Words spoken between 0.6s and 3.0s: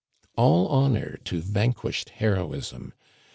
honor to vanquished heroism